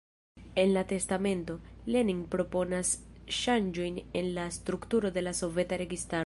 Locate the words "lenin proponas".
1.95-2.95